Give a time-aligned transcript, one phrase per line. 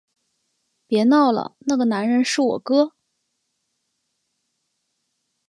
[0.87, 2.95] 别闹了，那个男人是我哥